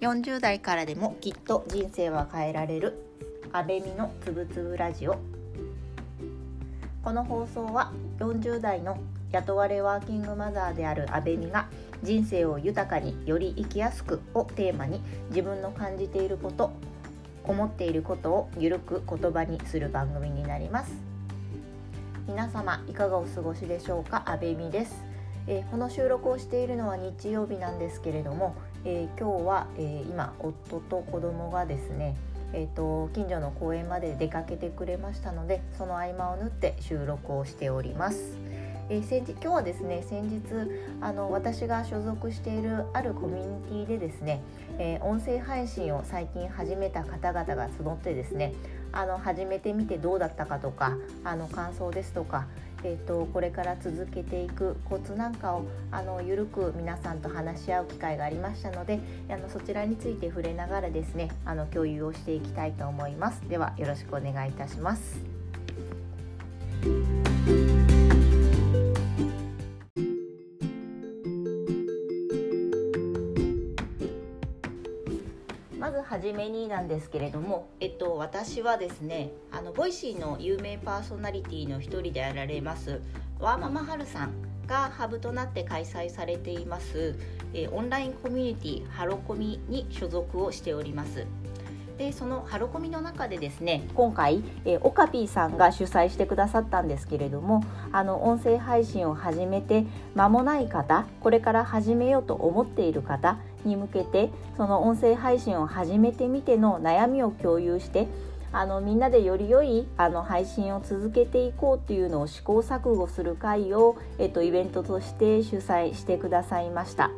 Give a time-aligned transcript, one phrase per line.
[0.00, 3.04] 40代からでもきっと人生は変えられる
[3.52, 5.18] 安倍美のつぶつぶラジオ。
[7.04, 8.96] この放送は40代の
[9.30, 11.68] 雇われワーキングマザーである安倍美が
[12.02, 16.72] 人生を豊かにより生きやすくをテーマに自分の感じていること
[17.44, 20.94] 思っていることをゆるく言葉にする番組になります。
[22.26, 24.22] 皆様いかがお過ごしでしょうか？
[24.24, 25.04] 安倍美です。
[25.46, 32.16] え、この収録をしているのは日曜日なんですけれども、えー、今日は、えー、今夫と子供がですね
[32.52, 38.36] えーと、近所の公園まで出かけてくれましたのでその合間を縫って収録をしております。
[38.88, 40.42] えー、先日今日はですね先日
[41.00, 44.42] あの私が所属しているあるコミュニティでですね、
[44.80, 48.52] えー、音声配信を最近始めた方々が集ってですね
[48.90, 52.48] あの始めてみてどうだったかとかあの感想ですとか
[52.82, 63.40] えーと、これから続けていくコツなんかをあの緩く皆さんと話し合う機会がありましたのであのそちらについて触れながらですねあの共有をしていきたいと思います。
[63.48, 65.20] ではよろしくお願いいたします。
[76.40, 83.02] めになんですけれども、えっと、私はですねあのボイシーの有名パーソナリティの一人であられます
[83.38, 84.32] ワーママハルさん
[84.66, 87.16] がハブとなって開催されています、
[87.52, 91.26] えオンラインコミュニティハロコミに所属をしております。
[92.00, 97.62] でそのハロコミの中でですね今回、え、オカピーさんが主催してくださったんですけれども
[97.92, 99.84] あの音声配信を始めて
[100.14, 108.08] 間もない方これから始めようと思っている方に向けてその音声配信を始めてみての悩みを共有して
[108.50, 117.10] あのみんなでより良いあの配信を続けていこうっていうのを試行錯誤する会を、えっと、イベントとして主催してくださいました。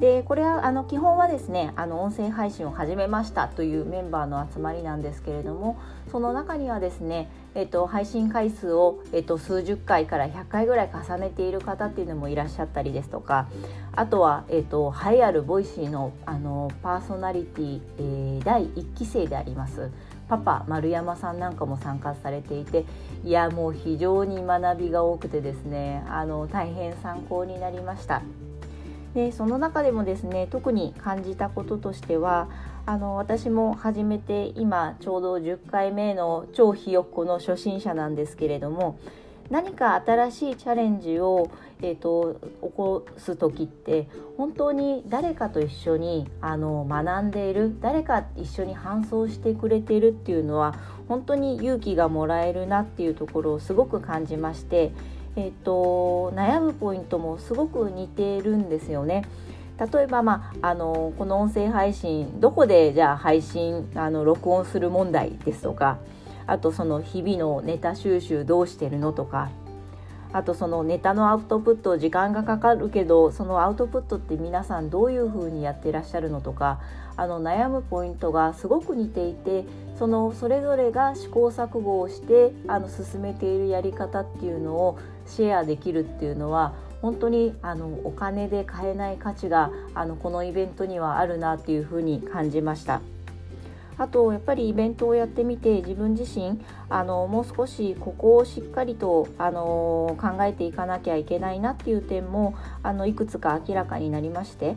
[0.00, 5.78] でこれはあの基本はですねあの音声配信を始めましたというメンバーの集まりなんですけれども
[6.10, 13.48] その中にはですね、えっと、配信回数を、えっと、数十回から100回ぐらい重ねている方っていうのもいらっしゃったりですとか
[13.92, 19.90] あとは、えっと、栄えあるボイシーのあのパーソナリティ、えー、第1期生であります
[20.28, 22.84] パパ丸山さんなんかも参加されていて
[23.24, 28.22] いやもう非常に学びが多くてですねあの大変参考になりました。
[29.14, 32.48] でその中でもですね特に感じたこととしては
[32.84, 38.98] あの私も始めて今ちょうど10回目の超ひよっこの初心者なんですけれども
[39.50, 41.50] 何か新しいチャレンジを、
[41.82, 44.08] えーと、起こす時って
[44.38, 50.74] 本当に誰かと一緒にあの学んでいる誰か一緒に伴走してくれているっていうのは
[51.08, 54.92] 本当に勇気がもらえるなっていうところをすごく感じまして
[55.36, 59.24] えーと、悩むポイントもすごく似てるんですよね。
[59.92, 65.98] 例えば、まあ、あのこの音声配信どこでじゃあ配信あの録音する問題ですとか
[66.46, 69.50] あとその日々のネタ収集どうしてるのとか
[70.32, 76.80] あとそのネタのアウトプット時間がかかるけどそのアウトプットって皆さんどういうふうにやってらっしゃるのとか
[77.16, 79.64] あの悩むポイントがすごく似ていて
[79.96, 93.00] そのそれぞれが試行錯誤をしてあの進めているやり方っていうのをシェアできるっていうのは本当にあのお金で買えない価値があのこのイベントにはあるなっていうふうに感じました。
[93.96, 104.74] あとやっぱりイベントをやってみて自分自身あのもう少しここをしっかりとあの考えていかなきゃいけないなっていう点もあのいくつか明らかになりまして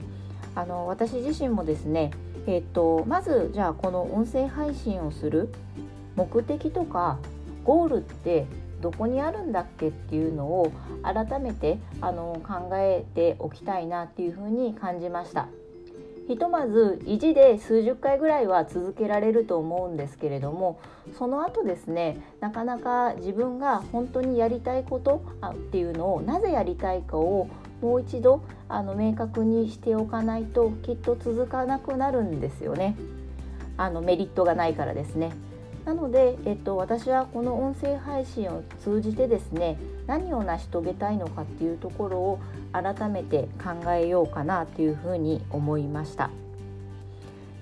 [0.53, 2.11] あの私自身もですね
[2.47, 5.53] えっと、まずじゃあこの音声配信をする
[6.15, 7.19] 目的とか
[7.65, 8.47] ゴールって
[8.81, 10.71] どこにあるんだっけっていうのを
[11.03, 15.47] 改めてあの考えておきたいなっていうふうに感じました。
[16.27, 20.77] ひとまず意地で数十回ぐらいは続けられると思うんですけれども
[21.17, 27.47] その後ですねなかなか自分が本当にやりたいことっていうのをなぜやりたいかを
[27.81, 32.97] もう一度あの明確にしておかないときっと続かなくなるんですよね
[33.77, 35.31] あのメリットがないからですね
[35.87, 42.39] なので、えっと、私はこの音声配信を通じてですね何を成し遂げたいのかっていうところを
[42.73, 46.29] 改めて考えようかなというふうに思いました。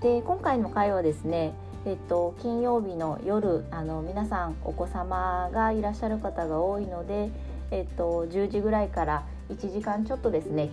[0.02, 1.54] で今回の回はですね
[1.86, 7.30] えっと、金曜日の夜あの皆さんお子様がいらっしゃる方が多いので、
[7.70, 10.72] えっと、10時ぐらいから1時間ちょっとですね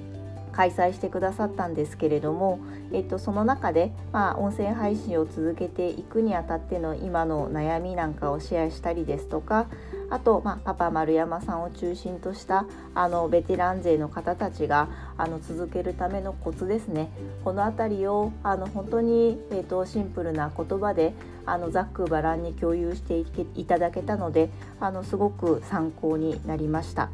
[0.53, 2.61] 開催してくださったんですけれども、
[2.93, 9.67] えっと、その中で、まあ、音声配信を続けていくにあたっての今の悩みなんかをシェアしたりですとか
[10.11, 17.11] あと、まあ、パパ丸山さんを中心としたあのベテラン勢の方たちがあの続けるためのコツですね
[17.45, 21.15] この辺りをあの本当に、えーと、シンプルな言葉で
[21.47, 24.51] あのざっくばらんに共有していただけたので
[24.81, 27.09] あのすごく参考になりました。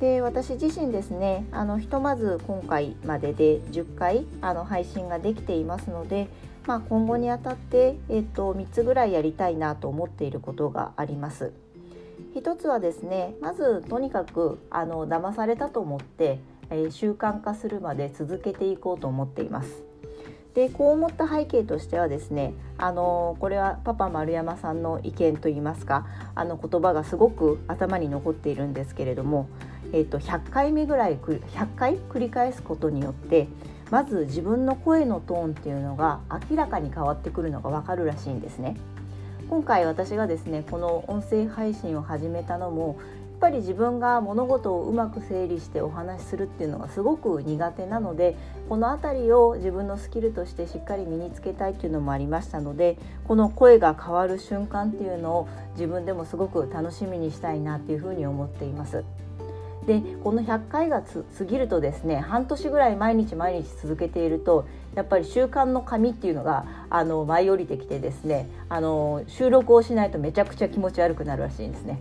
[0.00, 6.28] で私自身ですねあのひとまず今回までで10回あの配信ができていますので、
[6.66, 11.52] まあ、今後にあたって、えーと、と3つぐらいやりたいなと思っていることがあります。
[12.34, 19.84] 一つはですねまずとにかくあの騙されたと思って、えー、習慣化するまで続けていこうと思っています。
[20.54, 26.06] でこう思った背景としてはですねあのこれはパパ丸山さんの意見といいますか
[26.36, 29.48] あの言葉がすごく頭に残っているんですけれども、
[29.94, 33.46] えーと、100回目ぐらい100回繰り返すことによって
[33.92, 36.18] まず自分の声のトーンっていうのが
[36.50, 38.76] 明らかに変わってくるのが分かるらしいんですね。
[39.48, 48.36] 今回私がですねこの音声配信を始めたのもやっぱり自分が物事をうまく整理してお話しするっていうのがすごく苦手なので
[48.70, 52.96] この辺りを自分のスキルとしてしっかり身につけたいっていうのもありましたので
[53.28, 59.04] この声が変わる瞬間っていうのを自分でもすごく楽しみにしたいなっていうふうに思っています。
[59.86, 72.00] でこの100回が過ぎるとですね半年ぐらい毎日毎日続けているとやっぱり習慣の紙っていうのがあの舞い降りてきてですねあの収録をしないとめちゃくちゃ気持ち悪くなるらしいんですね。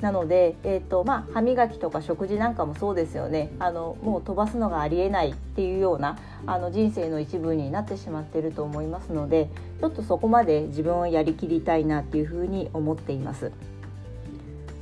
[0.00, 9.48] なので、えーとまあ、歯磨きとか食事なんかもそうですよねあのもう飛ばすのがありえないっていうようなあの人生の一部になってしまっていると思いますので
[9.80, 13.50] ちょっとそこまで自分をやりきりたいなっていうふうに思っています。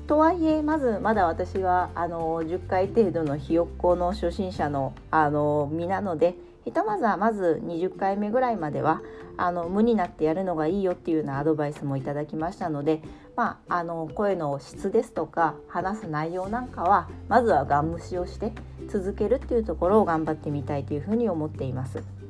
[0.06, 6.34] とはいえまずまだ私はあの10回程度のひよっこの初心者のあの身なので
[6.64, 9.02] ひとまずはまず20回目ぐらいまでは
[9.36, 13.00] あの無になってやるのがいいよっていうようなアドバイスもいただきましたので、
[13.34, 18.52] まあ、あの声の質ですとか話す内容なんかはまずはガン無視をして
[18.88, 22.21] 続けるっていうところを頑張ってみたいというふうに思っています。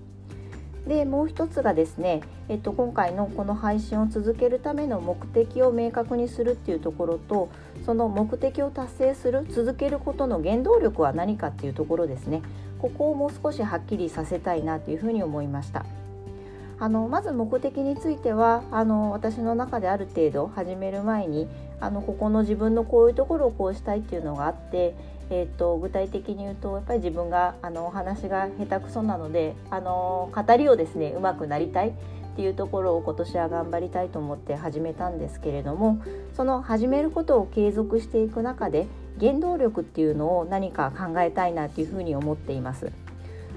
[0.86, 7.48] でもう一つがですね、えっと、今回のこの配信を続けるための目的を明確にするっていうところと
[7.86, 12.42] その目的を達成する続けることの原動力は何かっていうところですね
[12.80, 15.86] ここをもう少しはっきりさせたいなというふうに思いました。
[16.80, 21.46] あのまず目的についてはあの私の中である程度始める前に
[21.78, 24.96] あのここの自分のこういうところをこうしたいっていうのがあって、
[25.34, 31.92] えーと、具体的に言うとやっぱり自分があのお話が下手くそなのであの語りをですねうまくなりたいっ
[32.36, 36.02] ていうところを今年は頑張りたいと思って始めたんですけれども
[36.36, 38.86] その始めることを継続していく中で
[39.18, 42.92] 原動力っていうのを何か考えたいなっていうふうに思っています。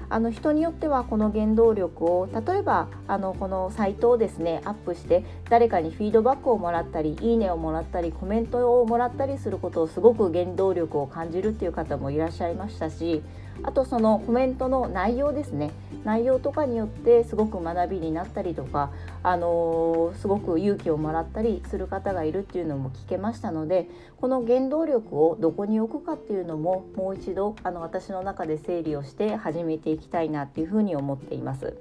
[0.08, 13.22] あの人によってはこの原動力を例えばあのこのサイトをですねアップして誰かにフィードバックをもらったりいいねをもらったりコメントをもらったりすることをすごく原動力を感じるっていう方もいらっしゃいましたし
[13.62, 15.70] あとそのコメントの内容ですね
[16.04, 18.92] 内容とかによってすごく学びになったりとか、
[19.22, 23.88] あのー、すごく勇気をもらったりする方がいるっていうのも聞けましたので
[24.20, 31.76] この原動力をどこに置くかっていうのももう一度あの私の中で整理をして始めていきたいなっていうふうに思っています。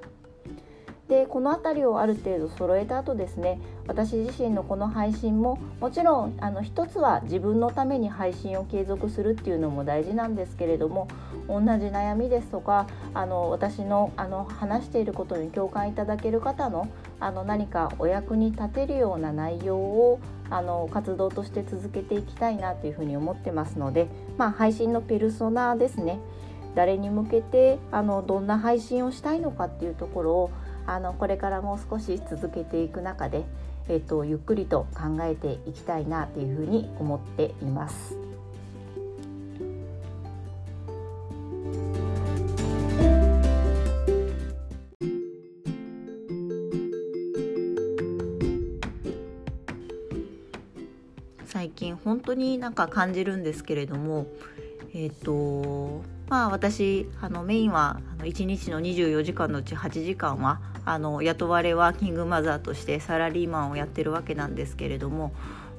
[1.08, 11.08] でこの辺りをある程度揃えた後ですね私自身のこの配信ももちろんあの一つは自分のために配信を継続するっていうのも大事なんですけれども
[11.48, 26.20] 同じ悩みですとかあの私のあの話していることに共感いただける方のあの何かお役に立てるような内容をあの活動として続けていきたいなというふうに思ってますので、まあ、配信のペルソナですね
[26.76, 30.52] 誰に向けてあのどんな配信をしたいのかっていうところを
[30.86, 33.46] あのこれからもう少し続けていく中で、
[33.88, 38.35] えっと、ゆっくりと考えていきたいなというふうに思っています。
[51.76, 54.28] 近本当になんか感じるんですけれども
[54.94, 65.34] えっ、とまあ私あのメインはあの1日の24時間のうち8時間はあの雇われワーキングマザーとしてサラリーマンをやってるわけなんですけれども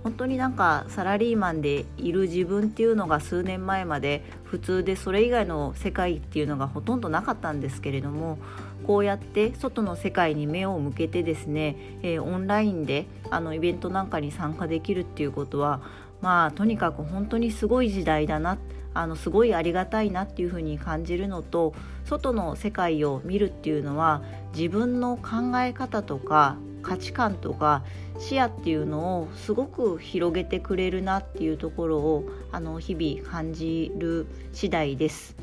[0.07, 8.39] 本当になんかサラリーマンでいる自分っていうのが数年前まで普通でそれ以外の世界っていうのがほとんどなかったんですけれども
[8.87, 15.83] こうやって外の世界に目を向けてですね、えー、オンラインであのイベントなんかに参加できるっていうことは
[16.21, 18.59] まあとにかく本当にすごい時代だな
[18.95, 24.23] あのすごいありがたいなっていうふうに感じるのと外の世界を見るっていうのは
[24.55, 27.83] 自分の考え方とか価値観とか
[28.21, 35.35] 視野っていうのをすごく広げてくれるなっていうところをあの日々感じる次第です。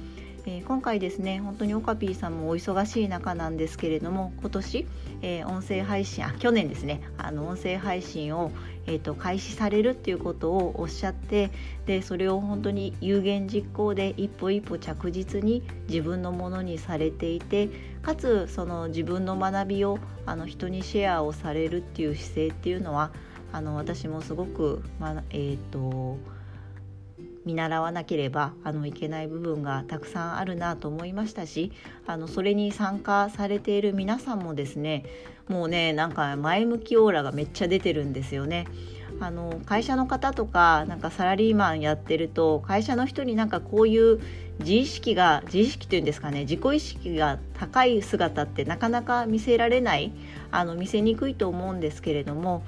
[0.45, 4.87] えー、今回ですね本当にオカピーさんもお忙しい中なんですけれども今年、
[5.21, 8.51] えー、音声配信あ去年ですねあの音声配信を、
[8.85, 11.51] えーと、開始されるっていうことをおっしゃって
[11.85, 17.69] でそれを本当に有言実行で一歩一歩着実に自分のものにされていて
[18.01, 23.11] かつその自分の学びをあの人にシェアをされるっていう姿勢っていうのは
[23.51, 26.17] あの私もすごく、まえーと
[27.45, 31.71] 見習わなければあのいけない部分がたくさんあるなと思いましたし
[32.07, 35.05] あのそれに参加されている皆さんもですね
[35.49, 38.65] もうねなんか前向きオーラがめっちゃ出てるんですよね。
[39.19, 44.19] あの会社の方とかなんかサラリーマンやってると会社の人になんかこういう
[44.59, 50.11] 自意識が自意識というんですかね自己意識が高い姿ってなかなか見せられない
[50.51, 52.63] あの見せにくいと思うんですけれども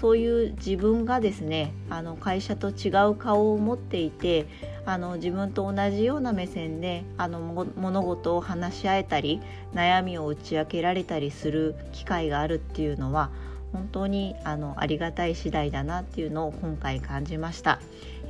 [0.00, 4.46] そういう自分がですねあの会社と違う顔を持っていて
[4.86, 9.40] あの自分と同じような目線であの物事を話し合えたり
[9.72, 13.30] 悩みを打ち明けられたりする機会があるっていうのは
[13.72, 17.80] 本当にあのありがたい次第だなっていうのを今回感じました。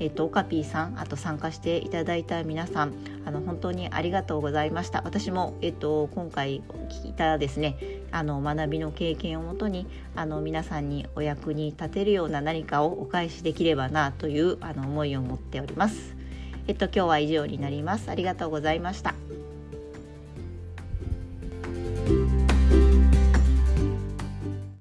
[0.01, 5.03] えっ、とオカピーさんあと参加していただいた皆さんあの本当にありがとうございました。
[5.05, 7.77] 私もえっ、と今回聞いたですね
[8.11, 16.17] あの学びの経験をもとにあの皆さんにお役に立てるような何かをお返しできればなというあの思いを持っております。
[16.67, 18.11] えっと今日は以上になります。
[18.11, 19.24] ありがとうございました。